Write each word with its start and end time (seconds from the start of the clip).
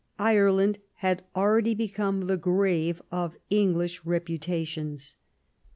Ireland 0.17 0.79
had 1.05 1.23
already 1.35 1.75
become 1.75 2.21
the 2.21 2.35
grave 2.35 3.03
of 3.11 3.37
English 3.51 4.03
reputations. 4.03 5.15